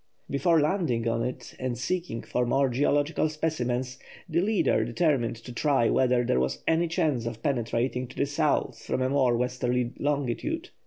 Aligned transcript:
Before 0.31 0.59
landing 0.59 1.07
on 1.07 1.21
it 1.23 1.53
and 1.59 1.77
seeking 1.77 2.23
for 2.23 2.43
more 2.43 2.69
geological 2.69 3.29
specimens, 3.29 3.99
the 4.27 4.41
leader 4.41 4.83
determined 4.83 5.35
to 5.35 5.53
try 5.53 5.91
whether 5.91 6.23
there 6.23 6.39
was 6.39 6.63
any 6.67 6.87
chance 6.87 7.27
of 7.27 7.43
penetrating 7.43 8.07
to 8.07 8.17
the 8.17 8.25
South 8.25 8.81
from 8.81 9.03
a 9.03 9.09
more 9.09 9.37
westerly 9.37 9.91
longitude. 9.99 10.71